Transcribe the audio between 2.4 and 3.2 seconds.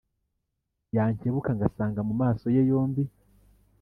ye yombi